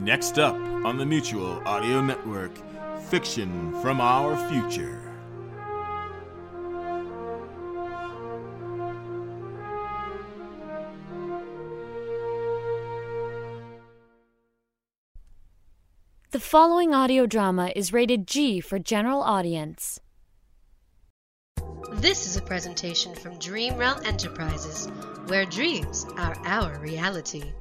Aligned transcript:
Next 0.00 0.38
up 0.38 0.54
on 0.54 0.96
the 0.96 1.04
Mutual 1.04 1.62
Audio 1.66 2.00
Network, 2.00 2.50
Fiction 3.08 3.78
from 3.82 4.00
Our 4.00 4.36
Future. 4.48 4.98
The 16.30 16.40
following 16.40 16.94
audio 16.94 17.26
drama 17.26 17.70
is 17.76 17.92
rated 17.92 18.26
G 18.26 18.60
for 18.60 18.78
general 18.78 19.20
audience. 19.22 20.00
This 21.92 22.26
is 22.26 22.36
a 22.38 22.42
presentation 22.42 23.14
from 23.14 23.38
Dream 23.38 23.76
Realm 23.76 24.00
Enterprises, 24.06 24.86
where 25.26 25.44
dreams 25.44 26.06
are 26.16 26.34
our 26.46 26.78
reality. 26.80 27.52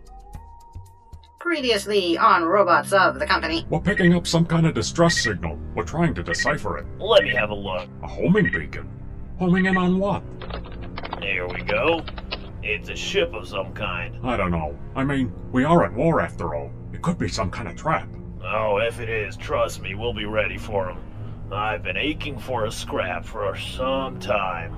Previously 1.52 2.18
on 2.18 2.46
Robots 2.46 2.94
of 2.94 3.20
the 3.20 3.28
Company. 3.28 3.66
We're 3.70 3.82
picking 3.82 4.14
up 4.16 4.26
some 4.26 4.46
kind 4.46 4.66
of 4.66 4.74
distress 4.74 5.18
signal. 5.18 5.60
We're 5.76 5.84
trying 5.84 6.14
to 6.14 6.24
decipher 6.24 6.78
it. 6.78 6.86
Let 6.98 7.26
me 7.26 7.32
have 7.32 7.50
a 7.50 7.54
look. 7.54 7.90
A 8.04 8.08
homing 8.08 8.50
beacon? 8.50 8.88
Homing 9.38 9.66
in 9.66 9.76
on 9.76 10.00
what? 10.00 10.24
There 11.20 11.50
we 11.50 11.62
go. 11.64 12.06
It's 12.64 12.88
a 12.88 12.96
ship 12.96 13.34
of 13.34 13.50
some 13.50 13.74
kind. 13.74 14.16
I 14.26 14.38
don't 14.38 14.52
know. 14.52 14.80
I 14.96 15.04
mean, 15.04 15.34
we 15.52 15.66
are 15.66 15.84
at 15.84 15.94
war 15.94 16.22
after 16.22 16.56
all. 16.56 16.72
It 16.94 17.02
could 17.02 17.18
be 17.18 17.28
some 17.28 17.52
kind 17.52 17.68
of 17.68 17.76
trap. 17.76 18.08
Oh, 18.42 18.78
if 18.78 19.02
it 19.02 19.10
is, 19.10 19.36
trust 19.36 19.82
me, 19.82 19.94
we'll 19.94 20.14
be 20.14 20.24
ready 20.24 20.58
for 20.58 20.90
him. 20.90 21.00
I've 21.52 21.84
been 21.84 21.98
aching 21.98 22.40
for 22.40 22.64
a 22.64 22.72
scrap 22.72 23.26
for 23.26 23.58
some 23.58 24.22
time. 24.22 24.72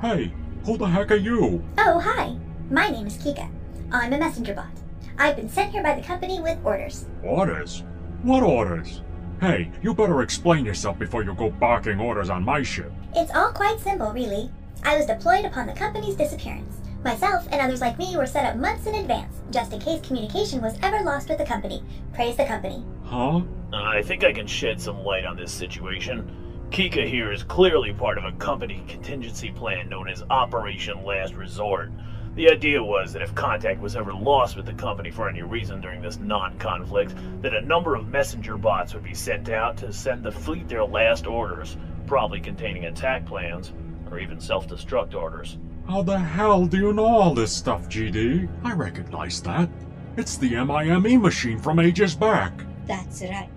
Hey, 0.00 0.32
who 0.64 0.78
the 0.78 0.86
heck 0.86 1.10
are 1.10 1.16
you? 1.16 1.64
Oh, 1.78 1.98
hi. 1.98 2.36
My 2.70 2.86
name 2.86 3.08
is 3.08 3.18
Kika. 3.18 3.50
I'm 3.92 4.12
a 4.14 4.18
messenger 4.18 4.54
bot. 4.54 4.70
I've 5.18 5.36
been 5.36 5.50
sent 5.50 5.72
here 5.72 5.82
by 5.82 5.94
the 5.94 6.06
company 6.06 6.40
with 6.40 6.58
orders. 6.64 7.04
Orders? 7.22 7.84
What 8.22 8.42
orders? 8.42 9.02
Hey, 9.38 9.70
you 9.82 9.92
better 9.92 10.22
explain 10.22 10.64
yourself 10.64 10.98
before 10.98 11.22
you 11.22 11.34
go 11.34 11.50
barking 11.50 12.00
orders 12.00 12.30
on 12.30 12.42
my 12.42 12.62
ship. 12.62 12.90
It's 13.14 13.34
all 13.34 13.52
quite 13.52 13.80
simple, 13.80 14.10
really. 14.12 14.50
I 14.82 14.96
was 14.96 15.04
deployed 15.04 15.44
upon 15.44 15.66
the 15.66 15.74
company's 15.74 16.16
disappearance. 16.16 16.78
Myself 17.04 17.46
and 17.52 17.60
others 17.60 17.82
like 17.82 17.98
me 17.98 18.16
were 18.16 18.26
set 18.26 18.46
up 18.46 18.56
months 18.56 18.86
in 18.86 18.94
advance, 18.94 19.42
just 19.50 19.74
in 19.74 19.80
case 19.80 20.00
communication 20.00 20.62
was 20.62 20.78
ever 20.82 21.02
lost 21.02 21.28
with 21.28 21.36
the 21.36 21.44
company. 21.44 21.84
Praise 22.14 22.36
the 22.36 22.46
company. 22.46 22.82
Huh? 23.04 23.42
I 23.74 24.00
think 24.00 24.24
I 24.24 24.32
can 24.32 24.46
shed 24.46 24.80
some 24.80 25.04
light 25.04 25.26
on 25.26 25.36
this 25.36 25.52
situation. 25.52 26.30
Kika 26.70 27.06
here 27.06 27.30
is 27.30 27.42
clearly 27.42 27.92
part 27.92 28.16
of 28.16 28.24
a 28.24 28.32
company 28.38 28.82
contingency 28.88 29.50
plan 29.50 29.90
known 29.90 30.08
as 30.08 30.22
Operation 30.30 31.04
Last 31.04 31.34
Resort. 31.34 31.90
The 32.34 32.50
idea 32.50 32.82
was 32.82 33.12
that 33.12 33.20
if 33.20 33.34
contact 33.34 33.80
was 33.80 33.94
ever 33.94 34.14
lost 34.14 34.56
with 34.56 34.64
the 34.64 34.72
company 34.72 35.10
for 35.10 35.28
any 35.28 35.42
reason 35.42 35.82
during 35.82 36.00
this 36.00 36.18
non-conflict, 36.18 37.14
that 37.42 37.54
a 37.54 37.60
number 37.60 37.94
of 37.94 38.08
messenger 38.08 38.56
bots 38.56 38.94
would 38.94 39.04
be 39.04 39.12
sent 39.12 39.50
out 39.50 39.76
to 39.78 39.92
send 39.92 40.22
the 40.22 40.32
fleet 40.32 40.66
their 40.66 40.84
last 40.84 41.26
orders, 41.26 41.76
probably 42.06 42.40
containing 42.40 42.86
attack 42.86 43.26
plans, 43.26 43.74
or 44.10 44.18
even 44.18 44.40
self-destruct 44.40 45.14
orders. 45.14 45.58
How 45.86 46.00
the 46.00 46.18
hell 46.18 46.64
do 46.64 46.78
you 46.78 46.92
know 46.94 47.04
all 47.04 47.34
this 47.34 47.54
stuff, 47.54 47.86
GD? 47.90 48.48
I 48.64 48.72
recognize 48.72 49.42
that. 49.42 49.68
It's 50.16 50.38
the 50.38 50.54
MIME 50.54 51.20
machine 51.20 51.58
from 51.58 51.80
ages 51.80 52.14
back. 52.14 52.52
That's 52.86 53.20
right. 53.22 53.50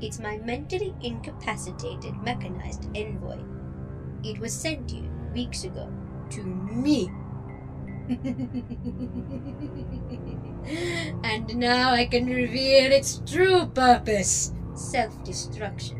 It's 0.00 0.20
my 0.20 0.38
mentally 0.38 0.94
incapacitated 1.02 2.14
mechanized 2.22 2.88
envoy. 2.96 3.38
It 4.22 4.38
was 4.38 4.52
sent 4.52 4.92
here 4.92 5.10
weeks 5.34 5.64
ago 5.64 5.92
to 6.30 6.42
me. 6.44 7.10
and 11.24 11.56
now 11.56 11.90
I 11.92 12.04
can 12.06 12.26
reveal 12.26 12.92
its 12.92 13.22
true 13.26 13.66
purpose 13.66 14.52
self 14.74 15.22
destruction. 15.24 15.98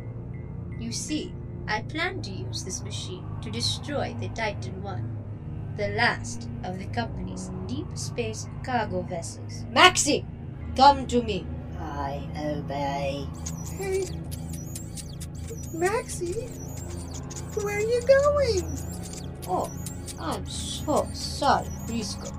You 0.79 0.93
see, 0.93 1.33
I 1.67 1.83
plan 1.83 2.21
to 2.23 2.31
use 2.31 2.65
this 2.65 2.83
machine 2.83 3.25
to 3.41 3.51
destroy 3.51 4.15
the 4.21 4.29
Titan 4.29 4.83
1, 4.83 5.19
the 5.77 5.89
last 5.89 6.49
of 6.65 6.79
the 6.79 6.87
company's 6.87 7.51
deep 7.67 7.87
space 7.97 8.47
cargo 8.63 9.03
vessels. 9.03 9.65
Maxi, 9.73 10.25
come 10.77 11.07
to 11.07 11.23
me. 11.23 11.47
I 11.79 12.29
obey. 12.39 13.27
Hey, 13.79 14.05
Maxie, 15.73 16.49
where 17.63 17.79
are 17.79 17.81
you 17.81 18.01
going? 18.03 18.79
Oh, 19.49 19.71
I'm 20.23 20.47
so 20.47 21.09
sorry, 21.13 21.67
Briscoe. 21.89 22.31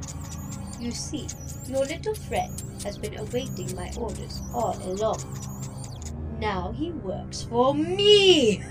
You 0.80 0.92
see, 0.92 1.28
your 1.68 1.84
little 1.86 2.16
friend 2.16 2.64
has 2.82 2.98
been 2.98 3.20
awaiting 3.20 3.76
my 3.76 3.92
orders 3.98 4.42
all 4.54 4.78
along. 4.84 5.20
Now 6.40 6.72
he 6.72 6.92
works 6.92 7.44
for 7.44 7.74
me! 7.76 8.64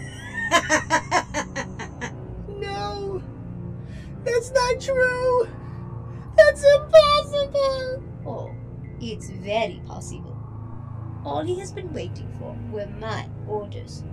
no, 2.49 3.23
that's 4.25 4.51
not 4.51 4.81
true. 4.81 5.47
That's 6.35 6.65
impossible. 6.65 8.03
Oh, 8.27 8.51
it's 8.99 9.29
very 9.29 9.83
possible. 9.87 10.39
All 11.23 11.45
he 11.45 11.59
has 11.61 11.71
been 11.71 11.93
waiting 11.93 12.35
for 12.39 12.57
were 12.71 12.89
my 12.99 13.29
orders. 13.47 14.05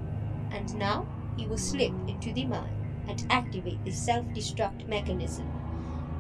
And 0.52 0.76
now 0.76 1.08
he 1.38 1.48
will 1.48 1.58
slip 1.58 1.94
into 2.08 2.34
the 2.34 2.44
mine 2.46 2.79
and 3.10 3.26
activate 3.30 3.84
the 3.84 3.92
self 3.92 4.26
destruct 4.28 4.88
mechanism. 4.88 5.52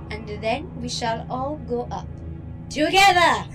And 0.09 0.27
then 0.41 0.69
we 0.81 0.89
shall 0.89 1.25
all 1.29 1.55
go 1.69 1.87
up. 1.91 2.07
Together! 2.69 3.45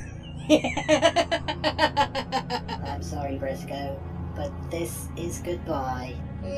I'm 2.87 3.03
sorry, 3.03 3.37
Briscoe, 3.37 4.01
but 4.37 4.53
this 4.71 5.09
is 5.17 5.41
goodbye. 5.41 6.15
No! 6.43 6.45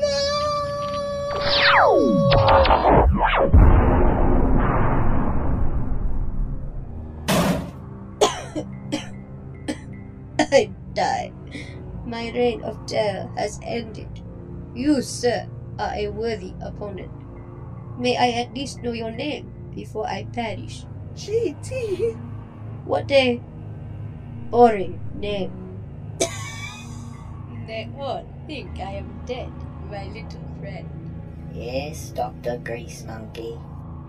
I 10.39 10.71
die. 10.93 11.31
My 12.05 12.31
reign 12.31 12.61
of 12.63 12.85
terror 12.85 13.29
has 13.37 13.59
ended. 13.63 14.21
You, 14.73 15.01
sir, 15.01 15.47
are 15.79 15.93
a 15.93 16.09
worthy 16.09 16.53
opponent. 16.61 17.11
May 17.97 18.17
I 18.17 18.45
at 18.45 18.53
least 18.53 18.83
know 18.83 18.91
your 18.91 19.11
name 19.11 19.49
before 19.73 20.07
I 20.07 20.25
perish? 20.33 20.85
GT. 21.15 22.13
What 22.85 23.11
a 23.11 23.41
boring 24.49 24.99
name. 25.17 25.51
they 27.67 27.89
all 27.97 28.25
think 28.45 28.79
I 28.79 29.01
am 29.01 29.09
dead, 29.25 29.51
my 29.89 30.05
little 30.13 30.45
friend. 30.61 30.87
Yes, 31.53 32.13
Dr. 32.13 32.57
Grease 32.61 33.03
Monkey. 33.03 33.57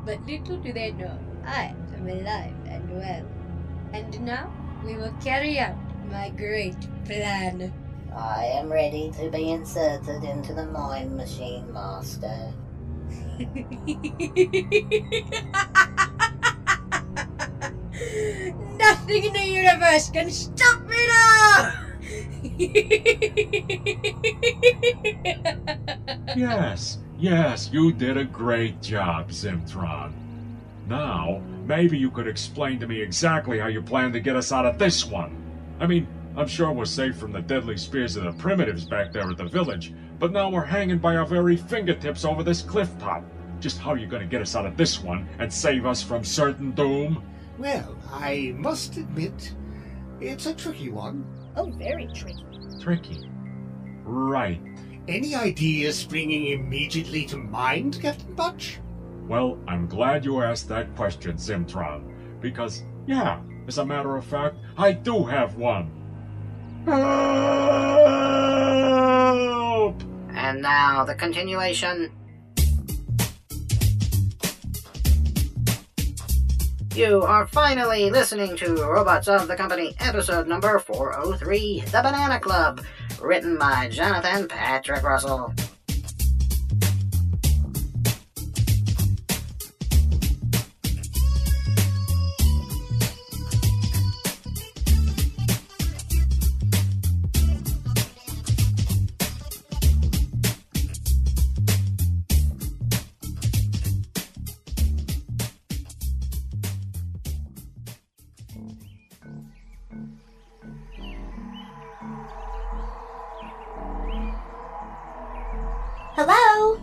But 0.05 0.25
little 0.27 0.59
do 0.59 0.73
they 0.73 0.93
know 0.93 1.19
I 1.45 1.75
am 1.97 2.09
alive 2.09 2.55
and 2.69 2.85
well. 2.93 3.25
And 3.93 4.21
now 4.21 4.53
we 4.85 4.97
will 4.97 5.14
carry 5.25 5.59
out 5.59 5.76
my 6.11 6.29
great 6.31 6.76
plan. 7.05 7.73
I 8.14 8.44
am 8.55 8.70
ready 8.72 9.10
to 9.19 9.31
be 9.31 9.50
inserted 9.50 10.25
into 10.25 10.55
the 10.55 10.66
MIME 10.66 11.16
machine, 11.16 11.72
Master. 11.72 12.52
Nothing 18.78 19.25
in 19.25 19.32
the 19.32 19.46
universe 19.46 20.10
can 20.10 20.31
stop 20.31 20.82
me 20.82 20.96
now! 21.08 21.84
Yes, 26.37 26.99
yes, 27.19 27.70
you 27.72 27.93
did 27.93 28.16
a 28.16 28.25
great 28.25 28.81
job, 28.81 29.31
Zimtron. 29.31 30.12
Now, 30.87 31.43
maybe 31.66 31.99
you 31.99 32.11
could 32.11 32.28
explain 32.28 32.78
to 32.81 32.87
me 32.87 33.00
exactly 33.00 33.58
how 33.58 33.66
you 33.66 33.82
plan 33.82 34.12
to 34.12 34.20
get 34.20 34.37
us 34.37 34.52
out 34.52 34.64
of 34.64 34.78
this 34.78 35.04
one. 35.04 35.37
I 35.81 35.87
mean, 35.87 36.06
I'm 36.38 36.46
sure 36.46 36.70
we're 36.70 36.85
safe 36.85 37.17
from 37.17 37.32
the 37.32 37.43
deadly 37.43 37.76
spears 37.76 38.14
of 38.14 38.23
the 38.23 38.31
primitives 38.31 38.85
back 38.85 39.12
there 39.12 39.29
at 39.29 39.37
the 39.37 39.49
village, 39.49 39.93
but 40.20 40.31
now 40.31 40.49
we're 40.49 40.64
hanging 40.64 40.99
by 40.99 41.17
our 41.17 41.26
very 41.26 41.56
fingertips 41.56 42.25
over 42.25 42.44
this 42.44 42.62
cliff 42.62 42.96
top. 43.00 43.25
Just 43.58 43.79
how 43.79 43.90
are 43.90 43.99
you 43.99 44.06
gonna 44.06 44.25
get 44.25 44.40
us 44.40 44.55
out 44.55 44.64
of 44.64 44.76
this 44.76 45.02
one 45.02 45.29
and 45.40 45.52
save 45.52 45.85
us 45.85 46.00
from 46.00 46.23
certain 46.23 46.70
doom? 46.70 47.25
Well, 47.58 47.99
I 48.12 48.55
must 48.56 48.99
admit, 48.99 49.52
it's 50.20 50.46
a 50.46 50.55
tricky 50.55 50.90
one. 50.90 51.26
Oh, 51.56 51.73
very 51.73 52.06
tricky. 52.14 52.46
Tricky. 52.81 53.29
Right. 54.05 54.61
Any 55.08 55.35
ideas 55.35 55.99
springing 55.99 56.52
immediately 56.52 57.26
to 57.26 57.37
mind, 57.37 57.99
Captain 58.00 58.32
Butch? 58.37 58.79
Well, 59.26 59.58
I'm 59.67 59.88
glad 59.88 60.25
you 60.25 60.40
asked 60.40 60.69
that 60.69 60.94
question, 60.94 61.35
Zimtron, 61.35 62.40
because, 62.40 62.85
yeah, 63.08 63.40
as 63.67 63.79
a 63.79 63.85
matter 63.85 64.17
of 64.17 64.25
fact, 64.25 64.55
I 64.76 64.93
do 64.93 65.25
have 65.25 65.56
one. 65.56 65.98
Help! 66.88 67.05
And 70.31 70.62
now 70.62 71.05
the 71.05 71.14
continuation. 71.14 72.11
You 76.94 77.23
are 77.23 77.46
finally 77.46 78.11
listening 78.11 78.56
to 78.56 78.75
Robots 78.76 79.29
of 79.29 79.49
the 79.49 79.55
Company, 79.55 79.94
episode 80.00 80.49
number 80.49 80.79
403 80.79 81.82
The 81.82 82.00
Banana 82.02 82.40
Club, 82.40 82.81
written 83.20 83.58
by 83.58 83.90
Jonathan 83.90 84.49
Patrick 84.49 85.02
Russell. 85.02 85.52
Hello? 116.20 116.75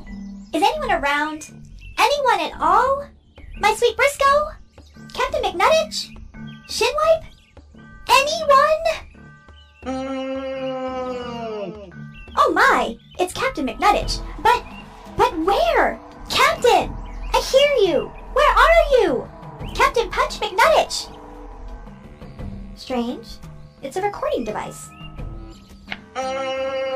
Is 0.53 0.63
anyone 0.63 0.93
around? 0.93 1.51
Anyone 1.99 2.39
at 2.39 2.53
all? 2.57 3.05
My 3.59 3.75
sweet 3.75 3.97
Briscoe? 3.97 4.51
Captain 5.13 5.43
McNuttich? 5.43 6.15
Shinwipe? 6.69 7.25
Anyone? 8.09 8.85
Mm. 9.83 11.91
Oh 12.37 12.51
my! 12.53 12.95
It's 13.19 13.33
Captain 13.33 13.67
McNuttich. 13.67 14.21
But, 14.41 14.63
but 15.17 15.37
where? 15.39 15.99
Captain! 16.29 16.95
I 17.33 17.41
hear 17.41 17.73
you! 17.91 18.09
Where 18.31 18.55
are 18.55 19.01
you? 19.01 19.27
Captain 19.75 20.09
Punch 20.09 20.39
McNuttich! 20.39 21.09
Strange. 22.77 23.27
It's 23.81 23.97
a 23.97 24.01
recording 24.01 24.45
device. 24.45 24.87
Mm. 26.13 26.94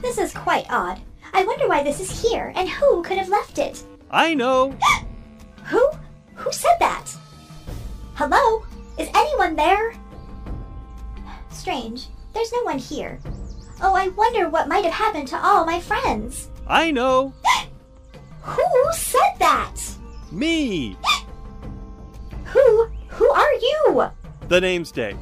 This 0.00 0.18
is 0.18 0.32
quite 0.32 0.66
odd. 0.70 1.00
I 1.32 1.44
wonder 1.44 1.68
why 1.68 1.82
this 1.82 2.00
is 2.00 2.22
here 2.22 2.52
and 2.56 2.68
who 2.68 3.02
could 3.02 3.18
have 3.18 3.28
left 3.28 3.58
it. 3.58 3.82
I 4.10 4.34
know. 4.34 4.74
Who? 5.64 5.90
Who 6.34 6.52
said 6.52 6.76
that? 6.80 7.10
Hello? 8.14 8.64
Is 8.98 9.08
anyone 9.14 9.54
there? 9.56 9.94
Strange. 11.50 12.06
There's 12.32 12.52
no 12.52 12.62
one 12.62 12.78
here. 12.78 13.18
Oh, 13.82 13.94
I 13.94 14.08
wonder 14.08 14.48
what 14.48 14.68
might 14.68 14.84
have 14.84 14.94
happened 14.94 15.28
to 15.28 15.44
all 15.44 15.64
my 15.64 15.80
friends. 15.80 16.48
I 16.66 16.90
know. 16.90 17.32
Who 18.42 18.64
said 18.92 19.38
that? 19.38 19.74
Me. 20.30 20.96
Who? 22.44 22.88
Who 23.08 23.30
are 23.30 23.52
you? 23.54 24.10
The 24.48 24.60
name's 24.60 24.90
Dave. 24.90 25.18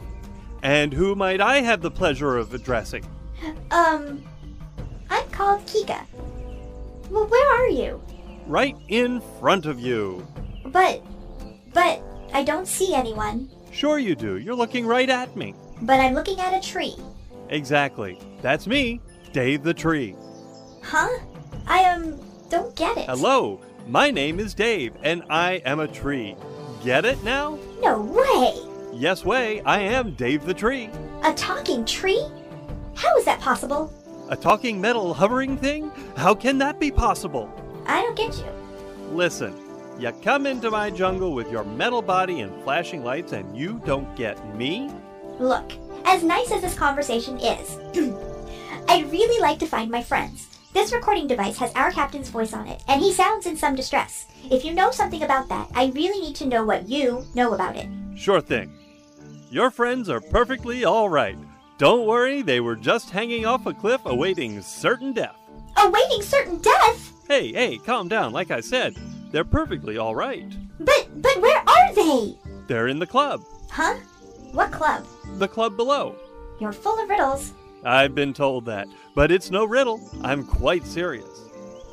And 0.63 0.93
who 0.93 1.15
might 1.15 1.41
I 1.41 1.61
have 1.61 1.81
the 1.83 1.91
pleasure 1.91 2.37
of 2.37 2.53
addressing? 2.55 3.05
Um, 3.71 4.23
called 5.37 5.61
Kika. 5.67 6.01
Well, 7.11 7.27
where 7.27 7.61
are 7.61 7.69
you? 7.69 8.03
Right 8.47 8.75
in 8.89 9.21
front 9.39 9.67
of 9.67 9.79
you. 9.79 10.27
But, 10.65 11.03
but 11.75 12.03
I 12.33 12.43
don't 12.43 12.67
see 12.67 12.95
anyone. 12.95 13.51
Sure 13.71 13.99
you 13.99 14.17
do. 14.17 14.39
You're 14.39 14.55
looking 14.55 14.87
right 14.87 15.11
at 15.11 15.37
me. 15.37 15.55
But 15.83 16.01
I'm 16.01 16.15
looking 16.15 16.41
at 16.41 16.55
a 16.55 16.67
tree. 16.67 16.97
Exactly. 17.51 18.19
That's 18.41 18.67
me, 18.67 19.01
Dave 19.33 19.63
the 19.63 19.75
Tree. 19.75 20.17
Huh? 20.83 21.19
I 21.67 21.85
um 21.85 22.19
don't 22.49 22.75
get 22.75 22.97
it. 22.97 23.07
Hello. 23.07 23.61
My 23.87 24.11
name 24.11 24.41
is 24.41 24.55
Dave, 24.55 24.95
and 25.03 25.23
I 25.29 25.63
am 25.65 25.81
a 25.81 25.87
tree. 25.87 26.35
Get 26.83 27.05
it 27.05 27.23
now? 27.23 27.59
No 27.81 28.01
way. 28.01 28.99
Yes 28.99 29.25
way, 29.25 29.61
I 29.63 29.81
am 29.81 30.15
Dave 30.15 30.45
the 30.47 30.55
Tree. 30.55 30.89
A 31.23 31.33
talking 31.35 31.85
tree? 31.85 32.25
How 32.95 33.17
is 33.19 33.25
that 33.27 33.41
possible? 33.41 33.93
A 34.29 34.37
talking 34.37 34.81
metal 34.81 35.15
hovering 35.15 35.57
thing? 35.57 35.93
How 36.17 36.35
can 36.35 36.59
that 36.59 36.81
be 36.81 36.91
possible? 36.91 37.49
I 37.87 38.03
don't 38.03 38.17
get 38.17 38.37
you. 38.37 38.45
Listen, 39.13 39.55
you 40.01 40.11
come 40.23 40.47
into 40.47 40.69
my 40.69 40.91
jungle 40.91 41.33
with 41.33 41.49
your 41.49 41.63
metal 41.63 42.03
body 42.03 42.41
and 42.41 42.63
flashing 42.65 43.05
lights, 43.05 43.33
and 43.33 43.57
you 43.57 43.81
don't 43.85 44.17
get 44.17 44.37
me? 44.57 44.91
Look, 45.39 45.73
as 46.05 46.25
nice 46.25 46.51
as 46.51 46.61
this 46.61 46.75
conversation 46.75 47.39
is, 47.39 47.79
I'd 48.89 49.11
really 49.13 49.41
like 49.41 49.61
to 49.61 49.67
find 49.67 49.93
my 49.93 50.03
friends. 50.03 50.49
This 50.73 50.93
recording 50.93 51.29
device 51.29 51.57
has 51.59 51.73
our 51.75 51.93
captain's 51.93 52.29
voice 52.29 52.53
on 52.53 52.67
it, 52.67 52.83
and 52.89 53.01
he 53.01 53.13
sounds 53.13 53.47
in 53.47 53.57
some 53.57 53.77
distress. 53.77 54.27
If 54.51 54.65
you 54.65 54.75
know 54.75 54.91
something 54.91 55.23
about 55.23 55.49
that, 55.51 55.71
I 55.73 55.87
really 55.95 56.21
need 56.21 56.35
to 56.37 56.47
know 56.47 56.65
what 56.65 56.89
you 56.89 57.25
know 57.37 57.55
about 57.55 57.77
it. 57.77 57.87
Sure 58.17 58.41
thing. 58.41 58.73
Your 59.51 59.71
friends 59.71 60.09
are 60.09 60.21
perfectly 60.21 60.85
all 60.85 61.09
right. 61.09 61.39
Don't 61.79 62.07
worry, 62.07 62.41
they 62.41 62.61
were 62.61 62.75
just 62.75 63.11
hanging 63.11 63.45
off 63.45 63.67
a 63.67 63.75
cliff 63.75 64.01
awaiting 64.07 64.63
certain 64.63 65.13
death. 65.13 65.37
Awaiting 65.77 66.23
certain 66.23 66.59
death? 66.59 67.13
Hey, 67.29 67.53
hey, 67.53 67.77
calm 67.77 68.09
down. 68.09 68.33
Like 68.33 68.51
I 68.51 68.61
said, 68.61 68.97
they're 69.31 69.45
perfectly 69.45 69.99
all 69.99 70.15
right. 70.15 70.51
But, 70.81 71.09
but 71.21 71.37
where 71.43 71.59
are 71.61 71.95
they? 71.95 72.35
They're 72.67 72.89
in 72.89 72.99
the 72.99 73.07
club. 73.07 73.43
Huh? 73.71 73.97
What 74.53 74.73
club? 74.73 75.05
The 75.37 75.49
club 75.49 75.77
below. 75.77 76.17
You're 76.61 76.73
full 76.73 76.99
of 76.99 77.11
riddles. 77.11 77.53
I've 77.85 78.15
been 78.15 78.33
told 78.33 78.65
that, 78.65 78.89
but 79.15 79.31
it's 79.31 79.51
no 79.51 79.67
riddle. 79.67 80.01
I'm 80.23 80.47
quite 80.47 80.87
serious. 80.87 81.29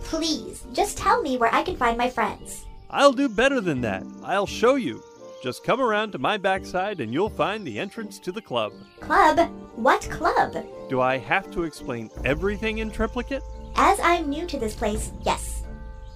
Please, 0.03 0.63
just 0.71 0.97
tell 0.97 1.21
me 1.21 1.35
where 1.35 1.53
I 1.53 1.61
can 1.61 1.75
find 1.75 1.97
my 1.97 2.09
friends. 2.09 2.65
I'll 2.89 3.11
do 3.11 3.27
better 3.27 3.59
than 3.59 3.81
that. 3.81 4.03
I'll 4.23 4.47
show 4.47 4.75
you. 4.75 5.03
Just 5.43 5.65
come 5.65 5.81
around 5.81 6.13
to 6.13 6.19
my 6.19 6.37
backside 6.37 7.01
and 7.01 7.11
you'll 7.11 7.27
find 7.27 7.67
the 7.67 7.77
entrance 7.77 8.17
to 8.19 8.31
the 8.31 8.41
club. 8.41 8.71
Club? 9.01 9.49
What 9.75 9.99
club? 10.09 10.55
Do 10.87 11.01
I 11.01 11.17
have 11.17 11.51
to 11.51 11.63
explain 11.63 12.09
everything 12.23 12.77
in 12.77 12.89
triplicate? 12.89 13.43
As 13.75 13.99
I'm 13.99 14.29
new 14.29 14.47
to 14.47 14.57
this 14.57 14.73
place, 14.73 15.11
yes. 15.25 15.63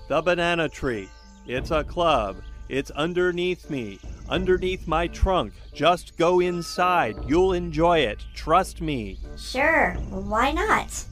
The 0.07 0.21
Banana 0.21 0.69
Tree. 0.69 1.09
It's 1.45 1.71
a 1.71 1.83
club. 1.83 2.37
It's 2.69 2.89
underneath 2.91 3.69
me, 3.69 3.99
underneath 4.29 4.87
my 4.87 5.07
trunk. 5.07 5.51
Just 5.73 6.15
go 6.15 6.39
inside. 6.39 7.17
You'll 7.27 7.51
enjoy 7.51 7.99
it. 7.99 8.23
Trust 8.33 8.79
me. 8.79 9.19
Sure, 9.37 9.95
why 10.09 10.53
not? 10.53 11.03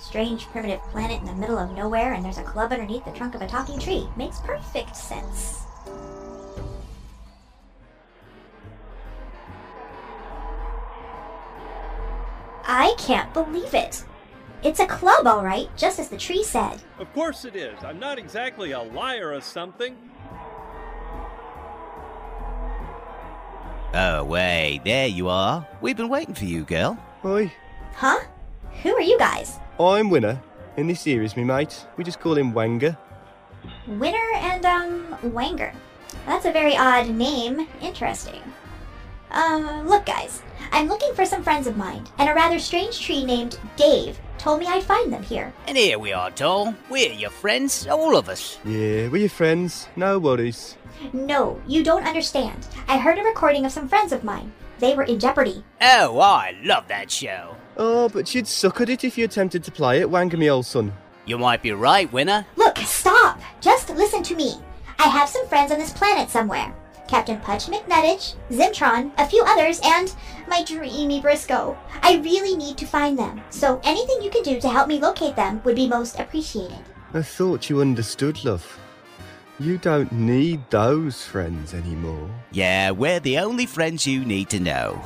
Strange 0.00 0.46
primitive 0.46 0.80
planet 0.90 1.20
in 1.20 1.26
the 1.26 1.34
middle 1.34 1.58
of 1.58 1.76
nowhere, 1.76 2.14
and 2.14 2.24
there's 2.24 2.38
a 2.38 2.44
club 2.44 2.72
underneath 2.72 3.04
the 3.04 3.12
trunk 3.12 3.34
of 3.34 3.42
a 3.42 3.46
talking 3.46 3.78
tree. 3.78 4.08
Makes 4.16 4.40
perfect 4.40 4.96
sense. 4.96 5.61
I 12.74 12.94
can't 12.96 13.30
believe 13.34 13.74
it. 13.74 14.02
It's 14.62 14.80
a 14.80 14.86
club, 14.86 15.26
all 15.26 15.44
right, 15.44 15.68
just 15.76 15.98
as 15.98 16.08
the 16.08 16.16
tree 16.16 16.42
said. 16.42 16.82
Of 16.98 17.12
course 17.12 17.44
it 17.44 17.54
is. 17.54 17.76
I'm 17.84 17.98
not 17.98 18.18
exactly 18.18 18.72
a 18.72 18.80
liar 18.80 19.34
or 19.34 19.42
something. 19.42 19.94
Oh, 23.92 24.24
wait, 24.24 24.80
there 24.86 25.06
you 25.06 25.28
are. 25.28 25.68
We've 25.82 25.98
been 25.98 26.08
waiting 26.08 26.34
for 26.34 26.46
you, 26.46 26.64
girl. 26.64 26.96
Hi, 27.22 27.52
Huh? 27.94 28.20
Who 28.82 28.94
are 28.94 29.02
you 29.02 29.18
guys? 29.18 29.58
I'm 29.78 30.08
Winner. 30.08 30.40
In 30.78 30.86
this 30.86 31.02
series, 31.02 31.36
me 31.36 31.44
mate. 31.44 31.86
We 31.98 32.04
just 32.04 32.20
call 32.20 32.38
him 32.38 32.54
Wanger. 32.54 32.96
Winner 33.86 34.32
and, 34.36 34.64
um, 34.64 35.14
Wanger. 35.24 35.74
That's 36.24 36.46
a 36.46 36.52
very 36.52 36.74
odd 36.74 37.10
name. 37.10 37.68
Interesting. 37.82 38.40
Um, 39.30 39.86
look, 39.86 40.06
guys. 40.06 40.42
I'm 40.72 40.88
looking 40.88 41.14
for 41.14 41.26
some 41.26 41.42
friends 41.42 41.66
of 41.66 41.76
mine, 41.76 42.04
and 42.18 42.30
a 42.30 42.34
rather 42.34 42.58
strange 42.58 42.98
tree 42.98 43.24
named 43.24 43.58
Dave 43.76 44.18
told 44.38 44.58
me 44.58 44.66
I'd 44.66 44.82
find 44.82 45.12
them 45.12 45.22
here. 45.22 45.52
And 45.68 45.76
here 45.76 45.98
we 45.98 46.14
are, 46.14 46.30
doll. 46.30 46.74
We're 46.88 47.12
your 47.12 47.30
friends, 47.30 47.86
all 47.86 48.16
of 48.16 48.30
us. 48.30 48.58
Yeah, 48.64 49.08
we're 49.08 49.18
your 49.18 49.28
friends. 49.28 49.88
No 49.96 50.18
worries. 50.18 50.76
No, 51.12 51.60
you 51.66 51.84
don't 51.84 52.06
understand. 52.06 52.66
I 52.88 52.96
heard 52.96 53.18
a 53.18 53.22
recording 53.22 53.66
of 53.66 53.72
some 53.72 53.86
friends 53.86 54.12
of 54.12 54.24
mine. 54.24 54.50
They 54.78 54.96
were 54.96 55.04
in 55.04 55.20
jeopardy. 55.20 55.62
Oh, 55.82 56.18
I 56.18 56.56
love 56.64 56.88
that 56.88 57.10
show. 57.10 57.54
Oh, 57.76 58.08
but 58.08 58.34
you'd 58.34 58.48
suck 58.48 58.80
at 58.80 58.88
it 58.88 59.04
if 59.04 59.18
you 59.18 59.26
attempted 59.26 59.62
to 59.64 59.70
play 59.70 60.00
it, 60.00 60.08
Wanger, 60.08 60.38
me 60.38 60.50
old 60.50 60.66
son. 60.66 60.94
You 61.26 61.38
might 61.38 61.62
be 61.62 61.72
right, 61.72 62.10
Winner. 62.12 62.46
Look, 62.56 62.78
stop! 62.78 63.40
Just 63.60 63.90
listen 63.90 64.22
to 64.24 64.34
me. 64.34 64.54
I 64.98 65.08
have 65.08 65.28
some 65.28 65.46
friends 65.48 65.70
on 65.70 65.78
this 65.78 65.92
planet 65.92 66.30
somewhere. 66.30 66.74
Captain 67.12 67.38
Pudge 67.40 67.66
McNuttich, 67.66 68.36
Zimtron, 68.50 69.12
a 69.18 69.26
few 69.26 69.44
others, 69.46 69.78
and 69.84 70.14
my 70.48 70.64
dreamy 70.64 71.20
Briscoe. 71.20 71.76
I 72.00 72.16
really 72.24 72.56
need 72.56 72.78
to 72.78 72.86
find 72.86 73.18
them, 73.18 73.42
so 73.50 73.82
anything 73.84 74.22
you 74.22 74.30
can 74.30 74.42
do 74.42 74.58
to 74.58 74.68
help 74.70 74.88
me 74.88 74.98
locate 74.98 75.36
them 75.36 75.60
would 75.62 75.76
be 75.76 75.86
most 75.86 76.18
appreciated. 76.18 76.80
I 77.12 77.20
thought 77.20 77.68
you 77.68 77.82
understood, 77.82 78.42
love. 78.46 78.64
You 79.60 79.76
don't 79.76 80.10
need 80.10 80.62
those 80.70 81.22
friends 81.22 81.74
anymore. 81.74 82.30
Yeah, 82.50 82.92
we're 82.92 83.20
the 83.20 83.40
only 83.40 83.66
friends 83.66 84.06
you 84.06 84.24
need 84.24 84.48
to 84.48 84.58
know. 84.58 84.98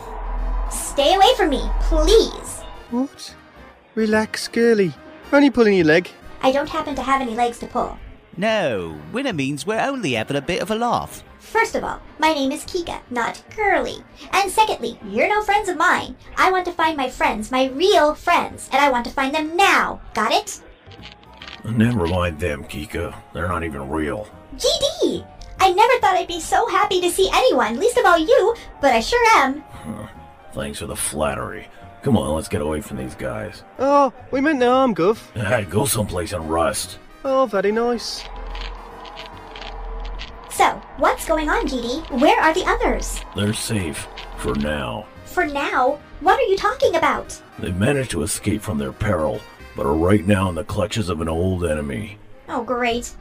Stay 0.70 1.12
away 1.12 1.34
from 1.36 1.50
me, 1.50 1.68
please. 1.80 2.60
What? 2.92 3.34
Relax, 3.96 4.46
girlie. 4.46 4.94
Only 5.32 5.50
pulling 5.50 5.74
your 5.74 5.86
leg. 5.86 6.08
I 6.40 6.52
don't 6.52 6.68
happen 6.68 6.94
to 6.94 7.02
have 7.02 7.20
any 7.20 7.34
legs 7.34 7.58
to 7.58 7.66
pull. 7.66 7.98
No, 8.36 9.00
winner 9.12 9.32
means 9.32 9.66
we're 9.66 9.80
only 9.80 10.12
having 10.12 10.36
a 10.36 10.42
bit 10.42 10.60
of 10.60 10.70
a 10.70 10.74
laugh. 10.74 11.24
First 11.38 11.74
of 11.74 11.84
all, 11.84 12.00
my 12.18 12.34
name 12.34 12.52
is 12.52 12.64
Kika, 12.64 13.00
not 13.08 13.42
Curly. 13.50 14.04
And 14.32 14.50
secondly, 14.50 14.98
you're 15.08 15.28
no 15.28 15.42
friends 15.42 15.68
of 15.70 15.76
mine. 15.76 16.16
I 16.36 16.50
want 16.50 16.66
to 16.66 16.72
find 16.72 16.96
my 16.96 17.08
friends, 17.08 17.50
my 17.50 17.66
real 17.68 18.14
friends, 18.14 18.68
and 18.72 18.82
I 18.82 18.90
want 18.90 19.06
to 19.06 19.12
find 19.12 19.34
them 19.34 19.56
now. 19.56 20.00
Got 20.12 20.32
it? 20.32 20.60
Never 21.64 22.06
mind 22.06 22.38
them, 22.38 22.64
Kika. 22.64 23.14
They're 23.32 23.48
not 23.48 23.64
even 23.64 23.88
real. 23.88 24.28
GD! 24.56 25.26
I 25.58 25.72
never 25.72 25.94
thought 26.00 26.16
I'd 26.16 26.28
be 26.28 26.40
so 26.40 26.68
happy 26.68 27.00
to 27.00 27.10
see 27.10 27.30
anyone, 27.32 27.78
least 27.80 27.96
of 27.96 28.04
all 28.04 28.18
you, 28.18 28.54
but 28.82 28.92
I 28.92 29.00
sure 29.00 29.24
am. 29.36 29.64
Thanks 30.52 30.80
for 30.80 30.86
the 30.86 30.96
flattery. 30.96 31.68
Come 32.02 32.18
on, 32.18 32.34
let's 32.34 32.48
get 32.48 32.60
away 32.60 32.82
from 32.82 32.98
these 32.98 33.14
guys. 33.14 33.64
Oh, 33.78 34.12
we 34.30 34.40
meant 34.40 34.58
no 34.58 34.72
harm, 34.72 34.94
Gov. 34.94 35.18
Hey, 35.34 35.64
go 35.64 35.86
someplace 35.86 36.32
and 36.32 36.50
rest. 36.50 36.98
Oh, 37.28 37.44
very 37.44 37.72
nice. 37.72 38.22
So, 40.48 40.80
what's 40.98 41.26
going 41.26 41.48
on, 41.50 41.66
GD? 41.66 42.20
Where 42.20 42.40
are 42.40 42.54
the 42.54 42.64
others? 42.64 43.20
They're 43.34 43.52
safe. 43.52 44.06
For 44.36 44.54
now. 44.54 45.06
For 45.24 45.44
now, 45.44 45.98
what 46.20 46.38
are 46.38 46.44
you 46.44 46.56
talking 46.56 46.94
about? 46.94 47.42
They 47.58 47.72
managed 47.72 48.12
to 48.12 48.22
escape 48.22 48.62
from 48.62 48.78
their 48.78 48.92
peril, 48.92 49.40
but 49.74 49.86
are 49.86 49.94
right 49.96 50.24
now 50.24 50.48
in 50.48 50.54
the 50.54 50.62
clutches 50.62 51.08
of 51.08 51.20
an 51.20 51.28
old 51.28 51.64
enemy. 51.64 52.20
Oh, 52.48 52.62
great. 52.62 53.12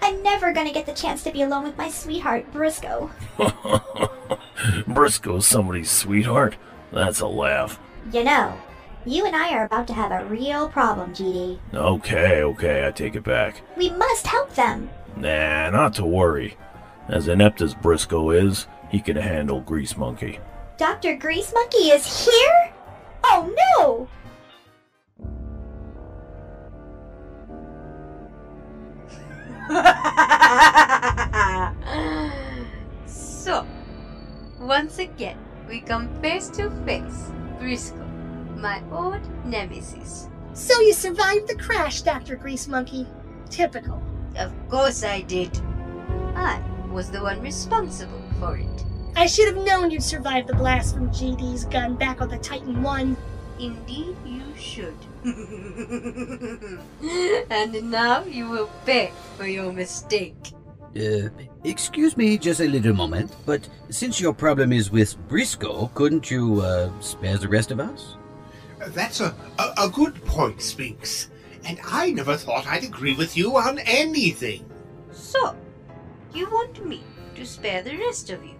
I'm 0.00 0.22
never 0.22 0.54
gonna 0.54 0.72
get 0.72 0.86
the 0.86 0.94
chance 0.94 1.22
to 1.24 1.30
be 1.30 1.42
alone 1.42 1.64
with 1.64 1.76
my 1.76 1.90
sweetheart, 1.90 2.50
Briscoe. 2.52 3.10
Briscoe's 4.86 5.46
somebody's 5.46 5.90
sweetheart? 5.90 6.56
That's 6.92 7.20
a 7.20 7.26
laugh. 7.26 7.78
You 8.10 8.24
know, 8.24 8.58
you 9.06 9.26
and 9.26 9.34
I 9.34 9.54
are 9.54 9.64
about 9.64 9.86
to 9.88 9.94
have 9.94 10.12
a 10.12 10.24
real 10.26 10.68
problem, 10.68 11.14
GD. 11.14 11.58
Okay, 11.74 12.42
okay, 12.42 12.86
I 12.86 12.90
take 12.90 13.16
it 13.16 13.24
back. 13.24 13.62
We 13.76 13.90
must 13.90 14.26
help 14.26 14.54
them. 14.54 14.90
Nah, 15.16 15.70
not 15.70 15.94
to 15.94 16.04
worry. 16.04 16.56
As 17.08 17.28
inept 17.28 17.60
as 17.60 17.74
Briscoe 17.74 18.30
is, 18.30 18.66
he 18.90 19.00
can 19.00 19.16
handle 19.16 19.60
Grease 19.60 19.96
Monkey. 19.96 20.38
Dr. 20.76 21.16
Grease 21.16 21.52
Monkey 21.52 21.90
is 21.90 22.24
here? 22.24 22.72
Oh 23.24 23.52
no! 23.78 24.08
so, 33.06 33.64
once 34.58 34.98
again, 34.98 35.38
we 35.68 35.80
come 35.80 36.08
face 36.20 36.48
to 36.48 36.68
face. 36.84 37.30
Briscoe, 37.60 38.09
my 38.60 38.82
old 38.92 39.20
nemesis. 39.44 40.28
So 40.52 40.78
you 40.80 40.92
survived 40.92 41.48
the 41.48 41.56
crash, 41.56 42.02
Dr. 42.02 42.36
Grease 42.36 42.68
Monkey. 42.68 43.06
Typical. 43.48 44.02
Of 44.36 44.52
course 44.68 45.02
I 45.02 45.22
did. 45.22 45.58
I 46.34 46.62
was 46.90 47.10
the 47.10 47.22
one 47.22 47.40
responsible 47.40 48.22
for 48.38 48.56
it. 48.56 48.84
I 49.16 49.26
should 49.26 49.54
have 49.54 49.64
known 49.64 49.90
you'd 49.90 50.02
survive 50.02 50.46
the 50.46 50.54
blast 50.54 50.94
from 50.94 51.10
GD's 51.10 51.64
gun 51.64 51.96
back 51.96 52.20
on 52.20 52.28
the 52.28 52.38
Titan 52.38 52.82
1. 52.82 53.16
Indeed, 53.58 54.16
you 54.24 54.42
should. 54.56 54.94
and 57.50 57.90
now 57.90 58.24
you 58.24 58.48
will 58.48 58.70
pay 58.86 59.12
for 59.36 59.46
your 59.46 59.72
mistake. 59.72 60.52
Uh, 60.96 61.28
excuse 61.64 62.16
me 62.16 62.38
just 62.38 62.60
a 62.60 62.66
little 62.66 62.94
moment, 62.94 63.36
but 63.46 63.68
since 63.90 64.20
your 64.20 64.32
problem 64.32 64.72
is 64.72 64.90
with 64.90 65.16
Briscoe, 65.28 65.90
couldn't 65.94 66.30
you, 66.30 66.62
uh, 66.62 66.90
spare 67.00 67.36
the 67.36 67.48
rest 67.48 67.70
of 67.70 67.78
us? 67.78 68.16
That's 68.88 69.20
a, 69.20 69.34
a, 69.58 69.84
a 69.84 69.88
good 69.88 70.24
point, 70.24 70.60
Sphinx. 70.62 71.28
And 71.64 71.78
I 71.84 72.10
never 72.10 72.36
thought 72.36 72.66
I'd 72.66 72.84
agree 72.84 73.14
with 73.14 73.36
you 73.36 73.56
on 73.56 73.78
anything. 73.80 74.68
So, 75.12 75.54
you 76.32 76.48
want 76.50 76.84
me 76.84 77.02
to 77.34 77.44
spare 77.44 77.82
the 77.82 77.96
rest 77.96 78.30
of 78.30 78.44
you 78.44 78.54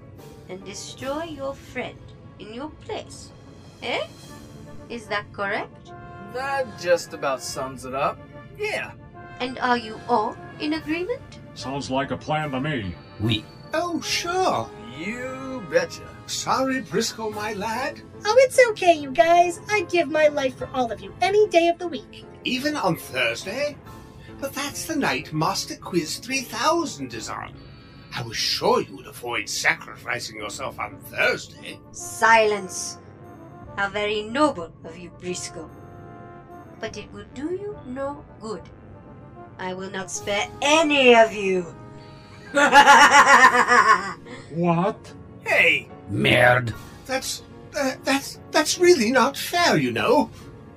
and 0.49 0.63
destroy 0.65 1.25
your 1.25 1.55
friend 1.55 1.99
in 2.39 2.53
your 2.53 2.71
place? 2.85 3.31
Eh? 3.83 4.07
Is 4.89 5.07
that 5.07 5.33
correct? 5.33 5.93
That 6.35 6.79
just 6.79 7.15
about 7.15 7.43
sums 7.43 7.85
it 7.85 7.95
up. 7.95 8.19
Yeah. 8.59 8.93
And 9.41 9.59
are 9.59 9.79
you 9.79 9.99
all 10.09 10.37
in 10.61 10.75
agreement? 10.75 11.23
Sounds 11.55 11.91
like 11.91 12.11
a 12.11 12.17
plan 12.17 12.51
to 12.51 12.61
me. 12.61 12.95
We. 13.21 13.45
Oh, 13.73 14.01
sure. 14.01 14.69
You 14.99 15.65
betcha. 15.71 16.07
Sorry, 16.27 16.83
Briscoe, 16.83 17.31
my 17.31 17.55
lad. 17.55 18.03
Oh, 18.25 18.35
it's 18.39 18.59
okay, 18.71 18.93
you 18.95 19.11
guys. 19.11 19.61
I'd 19.71 19.89
give 19.89 20.09
my 20.11 20.29
life 20.29 20.57
for 20.57 20.69
all 20.75 20.91
of 20.93 21.01
you 21.01 21.15
any 21.21 21.47
day 21.49 21.69
of 21.69 21.79
the 21.79 21.89
week. 21.89 22.25
Even 22.45 22.77
on 22.77 22.97
Thursday? 22.97 23.77
But 24.41 24.55
that's 24.55 24.87
the 24.87 24.97
night 24.97 25.33
Master 25.33 25.77
Quiz 25.77 26.19
3000 26.19 27.13
is 27.15 27.29
on. 27.29 27.55
I 28.15 28.23
was 28.23 28.37
sure 28.37 28.81
you 28.81 28.97
would 28.97 29.07
avoid 29.07 29.49
sacrificing 29.49 30.37
yourself 30.37 30.79
on 30.81 30.99
Thursday. 30.99 31.79
Silence! 31.93 32.99
How 33.77 33.89
very 33.89 34.23
noble 34.23 34.73
of 34.85 34.97
you, 34.99 35.11
Briscoe. 35.21 35.71
But 36.81 36.97
it 36.97 37.13
will 37.13 37.27
do 37.35 37.51
you 37.53 37.79
no 37.87 38.25
good. 38.41 38.63
I 39.59 39.75
will 39.75 39.91
not 39.91 40.11
spare 40.11 40.49
any 40.63 41.15
of 41.15 41.33
you. 41.33 41.67
What? 44.51 45.13
Hey, 45.45 45.89
Merde. 46.09 46.73
that's 47.07 47.43
uh, 47.77 47.95
that's 48.05 48.39
that's 48.51 48.79
really 48.79 49.11
not 49.11 49.37
fair, 49.37 49.77
you 49.77 49.93
know. 49.93 50.31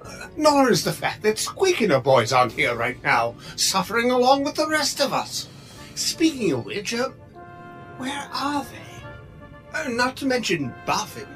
Uh, 0.03 0.27
nor 0.37 0.69
is 0.69 0.83
the 0.83 0.93
fact 0.93 1.23
that 1.23 1.39
Squeaking 1.39 1.89
her 1.89 1.99
Boys 1.99 2.33
aren't 2.33 2.53
here 2.53 2.75
right 2.75 3.01
now, 3.03 3.35
suffering 3.55 4.11
along 4.11 4.43
with 4.43 4.55
the 4.55 4.67
rest 4.67 4.99
of 4.99 5.13
us. 5.13 5.47
Speaking 5.95 6.51
of 6.53 6.65
which, 6.65 6.93
uh, 6.93 7.09
where 7.97 8.29
are 8.33 8.65
they? 8.65 9.77
Uh, 9.77 9.89
not 9.89 10.15
to 10.17 10.25
mention 10.25 10.73
Boffin. 10.85 11.27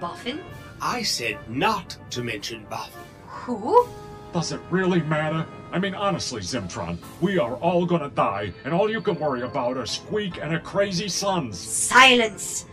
Boffin? 0.00 0.40
I 0.80 1.02
said 1.02 1.38
not 1.48 1.96
to 2.10 2.22
mention 2.22 2.66
Boffin. 2.68 3.02
Who? 3.26 3.88
Does 4.32 4.52
it 4.52 4.60
really 4.70 5.00
matter? 5.02 5.46
I 5.72 5.78
mean, 5.78 5.94
honestly, 5.94 6.40
Zimtron, 6.40 6.98
we 7.20 7.38
are 7.38 7.54
all 7.56 7.86
gonna 7.86 8.10
die, 8.10 8.52
and 8.64 8.74
all 8.74 8.90
you 8.90 9.00
can 9.00 9.18
worry 9.18 9.42
about 9.42 9.76
are 9.76 9.86
Squeak 9.86 10.38
and 10.42 10.52
her 10.52 10.60
crazy 10.60 11.08
sons. 11.08 11.58
Silence! 11.58 12.66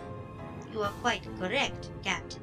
You 0.74 0.82
are 0.82 0.92
quite 1.02 1.24
correct, 1.40 1.90
Captain. 2.04 2.42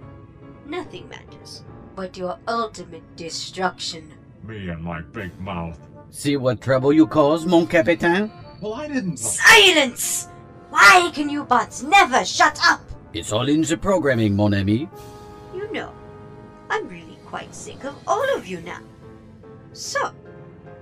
Nothing 0.65 1.09
matters 1.09 1.65
but 2.01 2.17
your 2.17 2.39
ultimate 2.49 3.05
destruction. 3.17 4.15
Me 4.43 4.71
and 4.71 4.83
my 4.83 5.03
big 5.03 5.39
mouth. 5.39 5.79
See 6.11 6.37
what 6.37 6.63
trouble 6.63 6.93
you 6.93 7.07
cause, 7.07 7.45
mon 7.45 7.67
capitaine? 7.67 8.31
Well, 8.61 8.75
I 8.75 8.89
didn't. 8.89 9.19
Silence! 9.19 10.29
Why 10.71 11.11
can 11.13 11.29
you 11.29 11.45
bots 11.45 11.83
never 11.83 12.25
shut 12.25 12.59
up? 12.65 12.81
It's 13.13 13.33
all 13.33 13.49
in 13.49 13.63
the 13.63 13.77
programming, 13.77 14.35
mon 14.35 14.55
ami. 14.55 14.89
You 15.55 15.71
know, 15.73 15.93
I'm 16.71 16.89
really 16.89 17.19
quite 17.27 17.55
sick 17.55 17.85
of 17.85 17.95
all 18.07 18.35
of 18.35 18.47
you 18.47 18.63
now. 18.63 18.81
So, 19.73 20.13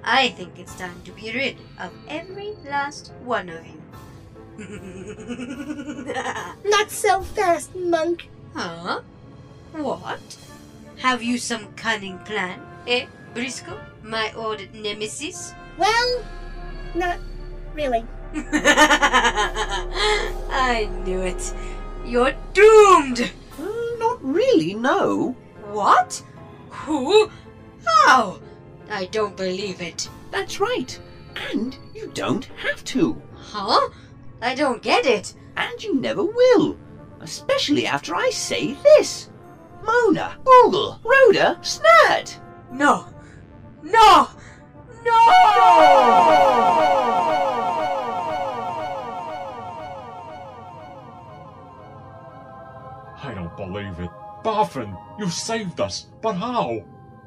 I 0.04 0.28
think 0.30 0.58
it's 0.58 0.74
time 0.76 1.02
to 1.04 1.12
be 1.12 1.32
rid 1.32 1.56
of 1.80 1.92
every 2.08 2.54
last 2.64 3.12
one 3.24 3.48
of 3.48 3.66
you. 3.66 3.82
Not 6.64 6.90
so 6.90 7.22
fast, 7.22 7.74
monk. 7.76 8.28
huh? 8.54 9.00
What? 9.72 10.36
Have 10.98 11.22
you 11.22 11.38
some 11.38 11.72
cunning 11.74 12.18
plan, 12.18 12.60
eh, 12.86 13.06
Briscoe, 13.34 13.78
my 14.02 14.32
old 14.34 14.60
nemesis? 14.74 15.54
Well, 15.78 16.24
not 16.96 17.18
really. 17.74 18.04
I 20.50 20.90
knew 21.04 21.20
it. 21.20 21.54
You're 22.04 22.34
doomed! 22.52 23.30
Not 23.98 24.18
really, 24.24 24.74
no. 24.74 25.36
What? 25.70 26.22
Who? 26.70 27.30
How? 27.86 28.40
I 28.90 29.04
don't 29.06 29.36
believe 29.36 29.80
it. 29.80 30.08
That's 30.32 30.58
right. 30.58 30.98
And 31.52 31.76
you 31.94 32.10
don't 32.12 32.46
have 32.56 32.82
to. 32.86 33.22
Huh? 33.36 33.88
I 34.40 34.54
don't 34.54 34.82
get 34.82 35.06
it. 35.06 35.34
And 35.56 35.82
you 35.82 36.00
never 36.00 36.24
will. 36.24 36.76
Especially 37.20 37.86
after 37.86 38.14
I 38.14 38.30
say 38.30 38.74
this. 38.74 39.30
Mona, 39.82 40.38
Boogle, 40.44 41.00
Rhoda, 41.04 41.58
Snad. 41.62 42.30
No. 42.70 43.06
No! 43.82 44.28
No! 45.04 45.12
I 53.20 53.34
don't 53.34 53.56
believe 53.56 53.98
it. 53.98 54.10
Boffin, 54.44 54.96
you 55.18 55.28
saved 55.28 55.80
us. 55.80 56.06
But 56.22 56.34
how? 56.34 56.84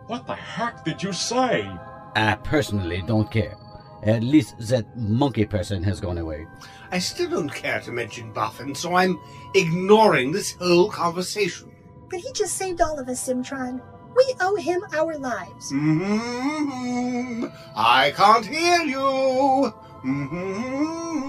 What 0.08 0.26
the 0.26 0.36
heck 0.36 0.86
did 0.86 1.04
you 1.04 1.12
say? 1.14 1.70
I 2.16 2.36
personally 2.36 3.02
don't 3.06 3.30
care. 3.30 3.58
At 4.04 4.24
least 4.24 4.56
that 4.70 4.98
monkey 4.98 5.46
person 5.46 5.84
has 5.84 6.00
gone 6.00 6.18
away. 6.18 6.48
I 6.92 6.98
still 7.00 7.30
don't 7.30 7.54
care 7.54 7.80
to 7.82 7.92
mention 7.92 8.34
Boffin, 8.34 8.76
so 8.76 8.96
I'm 8.96 9.20
ignoring 9.54 10.32
this 10.32 10.54
whole 10.54 10.90
conversation. 10.90 11.72
But 12.10 12.20
he 12.20 12.32
just 12.34 12.58
saved 12.58 12.82
all 12.82 12.98
of 13.00 13.08
us, 13.08 13.28
Zimtron. 13.28 13.80
We 14.16 14.34
owe 14.42 14.56
him 14.56 14.84
our 14.94 15.18
lives. 15.18 15.72
Mm-hmm. 15.72 17.46
I 17.76 18.12
can't 18.16 18.46
hear 18.46 18.82
you. 18.82 19.72
Mm-hmm. 20.04 21.22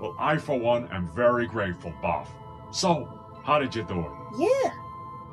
Well, 0.00 0.16
I, 0.18 0.36
for 0.36 0.58
one, 0.58 0.88
am 0.88 1.08
very 1.14 1.46
grateful, 1.46 1.94
Boff. 2.02 2.26
So, 2.72 3.08
how 3.44 3.58
did 3.60 3.74
you 3.74 3.84
do 3.84 4.00
it? 4.00 4.10
Yeah, 4.38 4.72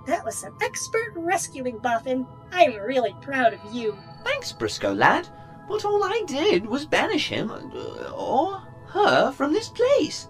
that 0.05 0.23
was 0.23 0.37
some 0.37 0.55
expert 0.61 1.13
rescuing, 1.15 1.79
Boffin. 1.79 2.27
I'm 2.51 2.75
really 2.75 3.15
proud 3.21 3.53
of 3.53 3.59
you. 3.73 3.97
Thanks, 4.23 4.51
Briscoe 4.51 4.93
lad. 4.93 5.27
But 5.68 5.86
all 5.86 6.03
I 6.03 6.24
did 6.27 6.65
was 6.65 6.86
banish 6.86 7.30
him, 7.30 7.51
uh, 7.51 8.12
or 8.12 8.62
her, 8.88 9.32
from 9.32 9.53
this 9.53 9.70
place. 9.70 10.27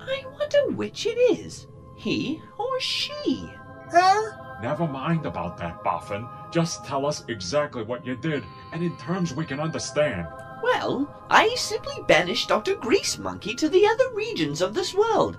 I 0.00 0.24
wonder 0.38 0.76
which 0.76 1.06
it 1.06 1.18
is, 1.18 1.66
he 1.96 2.40
or 2.58 2.80
she. 2.80 3.52
Huh? 3.90 4.30
Never 4.62 4.86
mind 4.86 5.26
about 5.26 5.56
that, 5.58 5.82
Boffin. 5.84 6.28
Just 6.50 6.84
tell 6.84 7.06
us 7.06 7.24
exactly 7.28 7.82
what 7.82 8.04
you 8.04 8.16
did, 8.16 8.44
and 8.72 8.82
in 8.82 8.96
terms 8.96 9.34
we 9.34 9.44
can 9.44 9.60
understand. 9.60 10.26
Well, 10.62 11.24
I 11.30 11.54
simply 11.54 12.02
banished 12.06 12.48
Dr. 12.48 12.74
Grease 12.74 13.18
Monkey 13.18 13.54
to 13.54 13.68
the 13.68 13.86
other 13.86 14.10
regions 14.14 14.60
of 14.60 14.74
this 14.74 14.94
world. 14.94 15.38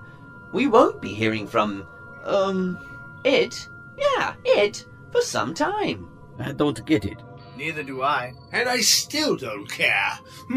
We 0.52 0.66
won't 0.66 1.02
be 1.02 1.14
hearing 1.14 1.46
from, 1.46 1.86
um, 2.24 2.78
it, 3.24 3.68
yeah, 3.98 4.34
it, 4.44 4.86
for 5.12 5.20
some 5.20 5.54
time. 5.54 6.08
I 6.38 6.52
don't 6.52 6.84
get 6.86 7.04
it. 7.04 7.22
Neither 7.60 7.82
do 7.82 8.02
I. 8.02 8.32
And 8.52 8.70
I 8.70 8.80
still 8.80 9.36
don't 9.36 9.68
care. 9.70 10.18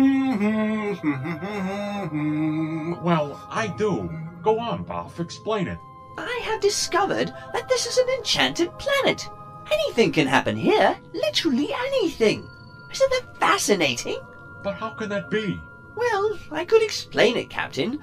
well, 3.04 3.46
I 3.52 3.68
do. 3.78 4.10
Go 4.42 4.58
on, 4.58 4.86
Boff, 4.86 5.20
explain 5.20 5.68
it. 5.68 5.78
I 6.18 6.40
have 6.46 6.62
discovered 6.62 7.34
that 7.52 7.68
this 7.68 7.86
is 7.88 7.98
an 7.98 8.08
enchanted 8.08 8.72
planet. 8.80 9.28
Anything 9.70 10.14
can 10.14 10.28
happen 10.28 10.56
here. 10.56 10.98
Literally 11.12 11.74
anything. 11.74 12.48
Isn't 12.90 13.12
that 13.12 13.38
fascinating? 13.38 14.22
But 14.64 14.76
how 14.76 14.92
can 14.92 15.10
that 15.10 15.30
be? 15.30 15.60
Well, 15.98 16.40
I 16.52 16.64
could 16.64 16.82
explain 16.82 17.36
it, 17.36 17.50
Captain, 17.50 18.00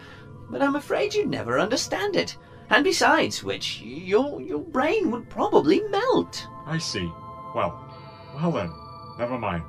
but 0.51 0.61
I'm 0.61 0.77
afraid 0.77 1.15
you'd 1.15 1.31
never 1.31 1.59
understand 1.59 2.17
it. 2.17 2.37
And 2.69 2.85
besides 2.85 3.43
which, 3.43 3.81
your 3.81 4.43
your 4.43 4.61
brain 4.61 5.11
would 5.11 5.31
probably 5.31 5.81
melt. 5.89 6.47
I 6.67 6.77
see. 6.77 7.11
Well, 7.55 7.83
well 8.35 8.53
then, 8.53 8.71
never 9.21 9.39
mind. 9.39 9.63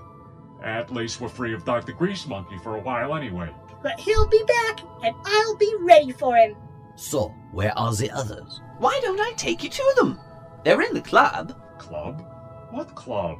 At 0.64 0.92
least 0.92 1.20
we're 1.20 1.28
free 1.28 1.54
of 1.54 1.66
Dr. 1.66 1.92
Grease 1.92 2.26
Monkey 2.26 2.58
for 2.64 2.78
a 2.78 2.80
while 2.80 3.16
anyway. 3.16 3.54
But 3.84 4.00
he'll 4.00 4.30
be 4.30 4.44
back, 4.48 4.80
and 5.04 5.14
I'll 5.26 5.58
be 5.58 5.76
ready 5.80 6.12
for 6.14 6.36
him. 6.38 6.56
So, 6.96 7.34
where 7.52 7.78
are 7.78 7.94
the 7.94 8.10
others? 8.12 8.62
Why 8.78 8.98
don't 9.04 9.20
I 9.20 9.34
take 9.34 9.64
you 9.64 9.70
to 9.70 9.94
them? 9.98 10.20
They're 10.64 10.82
in 10.82 10.94
the 10.94 11.02
club. 11.02 11.60
Club? 11.80 12.26
What 12.70 12.96
club? 12.96 13.40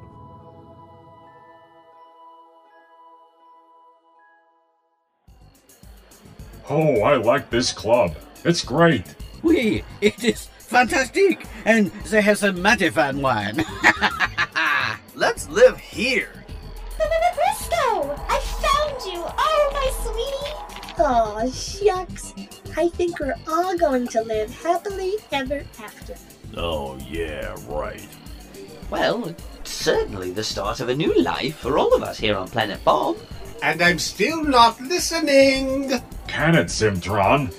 Oh, 6.70 7.02
I 7.02 7.16
like 7.18 7.50
this 7.50 7.72
club. 7.72 8.16
It's 8.44 8.64
great. 8.64 9.16
Oui, 9.44 9.84
it 10.02 10.24
is 10.24 10.48
fantastic, 10.58 11.46
and 11.66 11.88
they 12.10 12.22
have 12.22 12.38
some 12.38 12.58
Matifan 12.58 13.22
wine. 13.22 13.64
Let's 15.52 15.68
live 15.68 15.80
here. 15.80 16.46
Briscoe! 16.98 18.16
I 18.30 18.40
found 18.40 19.02
you! 19.06 19.22
Oh, 19.38 19.70
my 19.74 19.92
sweetie! 20.02 21.02
Aw, 21.04 21.50
shucks. 21.50 22.34
I 22.78 22.88
think 22.90 23.20
we're 23.20 23.36
all 23.50 23.78
going 23.78 24.08
to 24.10 24.22
live 24.22 24.54
happily 24.62 25.16
ever 25.34 25.64
after. 25.82 26.16
Oh, 26.56 26.98
yeah, 27.10 27.56
right. 27.68 28.08
Well, 28.90 29.36
it's 29.60 29.72
certainly 29.72 30.32
the 30.32 30.44
start 30.44 30.80
of 30.80 30.88
a 30.88 30.96
new 30.96 31.14
life 31.22 31.58
for 31.58 31.78
all 31.78 31.94
of 31.94 32.04
us 32.04 32.18
here 32.18 32.38
on 32.38 32.48
Planet 32.48 32.82
Bob. 32.86 33.18
And 33.62 33.82
I'm 33.82 34.00
still 34.00 34.44
not 34.44 34.80
listening. 34.80 35.92
Can 36.28 36.56
it, 36.56 36.68
Zimtron? 36.68 37.54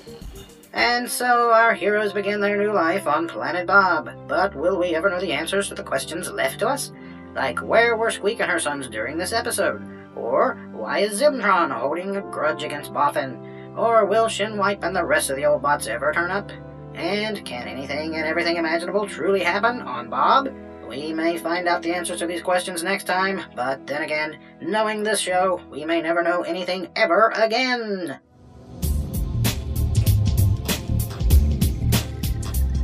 And 0.73 1.07
so 1.07 1.51
our 1.51 1.75
heroes 1.75 2.13
begin 2.13 2.41
their 2.41 2.57
new 2.57 2.73
life 2.73 3.05
on 3.05 3.27
Planet 3.27 3.67
Bob. 3.67 4.09
But 4.27 4.55
will 4.55 4.79
we 4.79 4.95
ever 4.95 5.11
know 5.11 5.19
the 5.19 5.33
answers 5.33 5.69
to 5.69 5.75
the 5.75 5.83
questions 5.83 6.31
left 6.31 6.59
to 6.59 6.69
us? 6.69 6.91
Like, 7.33 7.59
where 7.59 7.95
were 7.97 8.11
Squeak 8.11 8.39
and 8.39 8.51
her 8.51 8.59
sons 8.59 8.87
during 8.87 9.17
this 9.17 9.33
episode? 9.33 9.81
Or, 10.15 10.55
why 10.71 10.99
is 10.99 11.21
Zimtron 11.21 11.71
holding 11.71 12.15
a 12.15 12.21
grudge 12.21 12.63
against 12.63 12.93
Boffin? 12.93 13.73
Or 13.75 14.05
will 14.05 14.25
Shinwipe 14.25 14.83
and 14.83 14.95
the 14.95 15.05
rest 15.05 15.29
of 15.29 15.35
the 15.35 15.45
old 15.45 15.61
bots 15.61 15.87
ever 15.87 16.11
turn 16.13 16.29
up? 16.29 16.51
And 16.93 17.43
can 17.43 17.67
anything 17.67 18.15
and 18.15 18.25
everything 18.25 18.57
imaginable 18.57 19.07
truly 19.07 19.41
happen 19.41 19.81
on 19.81 20.09
Bob? 20.09 20.53
We 20.87 21.11
may 21.11 21.37
find 21.37 21.67
out 21.67 21.81
the 21.81 21.95
answers 21.95 22.19
to 22.19 22.27
these 22.27 22.43
questions 22.43 22.83
next 22.83 23.05
time, 23.05 23.41
but 23.55 23.87
then 23.87 24.03
again, 24.03 24.37
knowing 24.61 25.01
this 25.01 25.19
show, 25.19 25.59
we 25.71 25.85
may 25.85 26.01
never 26.01 26.21
know 26.21 26.43
anything 26.43 26.89
ever 26.95 27.29
again. 27.35 28.19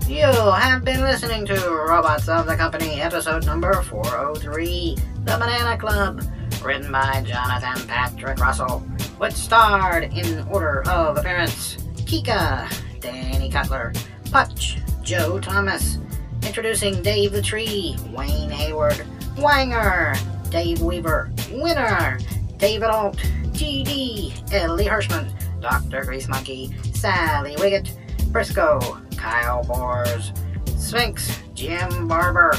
You 0.10 0.26
have 0.26 0.84
been 0.84 1.02
listening 1.02 1.46
to 1.46 1.54
Robots 1.88 2.28
of 2.28 2.48
the 2.48 2.56
Company, 2.56 3.00
episode 3.00 3.46
number 3.46 3.72
403, 3.84 4.98
The 5.24 5.38
Banana 5.38 5.78
Club, 5.78 6.24
written 6.64 6.92
by 6.92 7.24
Jonathan 7.28 7.88
Patrick 7.88 8.40
Russell, 8.40 8.80
which 9.20 9.34
starred 9.34 10.06
in 10.06 10.48
order 10.48 10.82
of 10.90 11.18
appearance 11.18 11.76
Kika, 12.06 12.68
Danny 13.00 13.52
Cutler, 13.52 13.94
Putch, 14.32 14.78
Joe 15.04 15.40
Thomas, 15.40 16.00
introducing 16.44 17.04
Dave 17.04 17.32
the 17.32 17.42
Tree, 17.44 17.96
Wayne 18.12 18.50
Hayward, 18.50 19.06
Wanger, 19.36 20.18
Dave 20.50 20.82
Weaver, 20.82 21.30
Winner, 21.52 22.18
David 22.58 22.90
Alt, 22.90 23.18
GD, 23.52 24.52
Ellie 24.54 24.86
Hirschman, 24.86 25.32
Dr. 25.62 26.04
Grease 26.04 26.28
Monkey, 26.28 26.76
Sally 26.96 27.56
Wiggett, 27.58 27.96
Briscoe, 28.32 28.80
Kyle 29.20 29.64
Bors, 29.66 30.32
Sphinx, 30.78 31.42
Jim 31.54 32.08
Barber, 32.08 32.54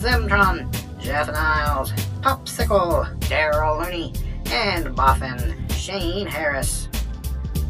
Zimtron, 0.00 0.74
Jeff 0.98 1.28
Niles, 1.28 1.92
Popsicle, 2.22 3.14
Daryl 3.20 3.84
Looney, 3.84 4.14
and 4.50 4.96
Boffin, 4.96 5.54
Shane 5.70 6.26
Harris. 6.26 6.88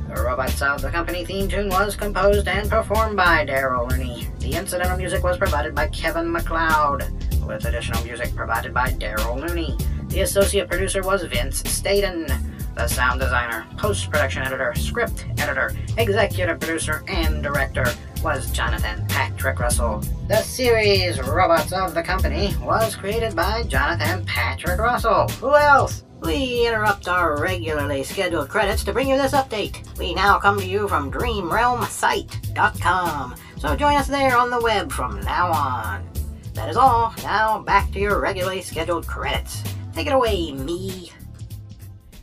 The 0.06 0.22
Robots 0.22 0.62
of 0.62 0.80
the 0.80 0.90
Company 0.90 1.24
theme 1.24 1.48
tune 1.48 1.68
was 1.70 1.96
composed 1.96 2.46
and 2.46 2.70
performed 2.70 3.16
by 3.16 3.44
Daryl 3.44 3.90
Looney. 3.90 4.28
The 4.38 4.54
incidental 4.54 4.96
music 4.96 5.24
was 5.24 5.36
provided 5.38 5.74
by 5.74 5.88
Kevin 5.88 6.30
MacLeod, 6.30 7.02
with 7.44 7.64
additional 7.64 8.02
music 8.04 8.32
provided 8.36 8.72
by 8.72 8.90
Daryl 8.92 9.40
Looney. 9.40 9.76
The 10.06 10.20
associate 10.20 10.68
producer 10.68 11.02
was 11.02 11.24
Vince 11.24 11.68
Staten. 11.68 12.28
The 12.76 12.86
sound 12.86 13.20
designer, 13.20 13.66
post 13.76 14.08
production 14.10 14.42
editor, 14.42 14.72
script 14.76 15.26
editor, 15.38 15.72
executive 15.96 16.60
producer, 16.60 17.02
and 17.08 17.42
director 17.42 17.86
was 18.26 18.50
Jonathan 18.50 19.06
Patrick 19.06 19.58
Russell. 19.60 20.02
The 20.26 20.42
series 20.42 21.20
Robots 21.20 21.72
of 21.72 21.94
the 21.94 22.02
Company 22.02 22.52
was 22.60 22.96
created 22.96 23.36
by 23.36 23.62
Jonathan 23.62 24.26
Patrick 24.26 24.80
Russell. 24.80 25.28
Who 25.38 25.54
else? 25.54 26.02
We 26.22 26.66
interrupt 26.66 27.06
our 27.06 27.40
regularly 27.40 28.02
scheduled 28.02 28.48
credits 28.48 28.82
to 28.82 28.92
bring 28.92 29.08
you 29.08 29.16
this 29.16 29.30
update. 29.30 29.96
We 29.96 30.12
now 30.12 30.40
come 30.40 30.58
to 30.58 30.66
you 30.66 30.88
from 30.88 31.12
DreamRealmSite.com, 31.12 33.36
so 33.58 33.76
join 33.76 33.94
us 33.94 34.08
there 34.08 34.36
on 34.36 34.50
the 34.50 34.60
web 34.60 34.90
from 34.90 35.20
now 35.20 35.52
on. 35.52 36.10
That 36.54 36.68
is 36.68 36.76
all. 36.76 37.14
Now 37.22 37.60
back 37.60 37.92
to 37.92 38.00
your 38.00 38.20
regularly 38.20 38.60
scheduled 38.60 39.06
credits. 39.06 39.62
Take 39.94 40.08
it 40.08 40.12
away, 40.12 40.50
me. 40.50 41.12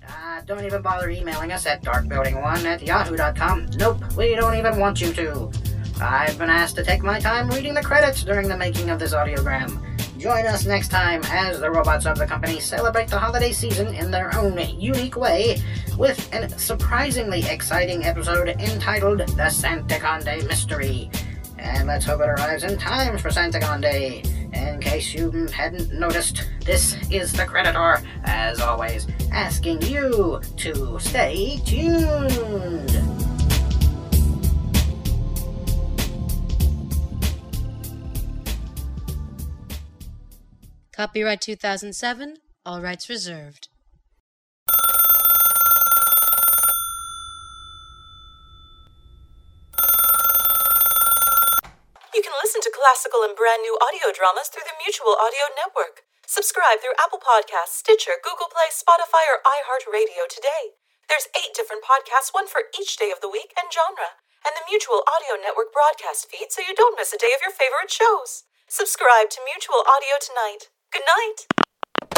Uh, 0.06 0.42
don't 0.42 0.66
even 0.66 0.82
bother 0.82 1.10
emailing 1.10 1.54
us 1.54 1.66
at 1.66 1.82
darkbuilding1 1.82 2.66
at 2.66 2.82
yahoo.com. 2.82 3.68
Nope, 3.78 4.02
we 4.18 4.36
don't 4.36 4.58
even 4.58 4.82
want 4.82 5.00
you 5.00 5.14
to. 5.14 5.50
I've 6.02 6.38
been 6.38 6.50
asked 6.50 6.76
to 6.76 6.84
take 6.84 7.04
my 7.04 7.20
time 7.20 7.50
reading 7.50 7.74
the 7.74 7.84
credits 7.84 8.24
during 8.24 8.48
the 8.48 8.58
making 8.58 8.90
of 8.90 9.00
this 9.00 9.14
audiogram. 9.14 9.80
Join 10.18 10.46
us 10.46 10.66
next 10.66 10.90
time 10.90 11.22
as 11.26 11.60
the 11.60 11.70
robots 11.70 12.06
of 12.06 12.18
the 12.18 12.26
company 12.26 12.60
celebrate 12.60 13.10
the 13.10 13.20
holiday 13.20 13.52
season 13.52 13.94
in 13.94 14.10
their 14.10 14.36
own 14.38 14.58
unique 14.80 15.16
way 15.16 15.62
with 15.98 16.34
a 16.34 16.48
surprisingly 16.58 17.44
exciting 17.44 18.06
episode 18.06 18.50
entitled 18.50 19.20
The 19.20 19.50
Santa 19.50 20.00
Conde 20.00 20.48
Mystery. 20.48 21.12
And 21.58 21.88
let's 21.88 22.06
hope 22.06 22.22
it 22.22 22.30
arrives 22.30 22.64
in 22.64 22.78
time 22.78 23.18
for 23.18 23.30
Santa 23.30 23.60
Conde. 23.60 23.86
In 23.86 24.80
case 24.80 25.14
you 25.14 25.48
hadn't 25.48 25.92
noticed, 25.94 26.48
this 26.64 26.96
is 27.12 27.34
the 27.34 27.46
Creditor, 27.46 28.02
as 28.24 28.62
always, 28.62 29.08
asking 29.32 29.82
you 29.82 30.42
to 30.58 31.00
stay 31.00 31.60
tuned. 31.66 33.13
Copyright 40.94 41.42
2007, 41.42 42.38
all 42.70 42.78
rights 42.78 43.10
reserved. 43.10 43.66
You 52.14 52.22
can 52.22 52.38
listen 52.38 52.62
to 52.62 52.70
classical 52.70 53.26
and 53.26 53.34
brand 53.34 53.66
new 53.66 53.74
audio 53.82 54.14
dramas 54.14 54.54
through 54.54 54.70
the 54.70 54.78
Mutual 54.86 55.18
Audio 55.18 55.50
Network. 55.58 56.06
Subscribe 56.30 56.78
through 56.78 56.94
Apple 57.02 57.18
Podcasts, 57.18 57.82
Stitcher, 57.82 58.22
Google 58.22 58.54
Play, 58.54 58.70
Spotify, 58.70 59.26
or 59.26 59.42
iHeartRadio 59.42 60.30
today. 60.30 60.78
There's 61.10 61.26
eight 61.34 61.58
different 61.58 61.82
podcasts, 61.82 62.30
one 62.30 62.46
for 62.46 62.70
each 62.78 63.02
day 63.02 63.10
of 63.10 63.18
the 63.18 63.34
week 63.34 63.50
and 63.58 63.74
genre, 63.74 64.14
and 64.46 64.54
the 64.54 64.70
Mutual 64.70 65.02
Audio 65.10 65.42
Network 65.42 65.74
broadcast 65.74 66.30
feed 66.30 66.54
so 66.54 66.62
you 66.62 66.78
don't 66.78 66.94
miss 67.02 67.10
a 67.10 67.18
day 67.18 67.34
of 67.34 67.42
your 67.42 67.50
favorite 67.50 67.90
shows. 67.90 68.46
Subscribe 68.70 69.34
to 69.34 69.42
Mutual 69.42 69.82
Audio 69.90 70.22
tonight. 70.22 70.70
Good 70.94 71.02
night. 71.08 72.13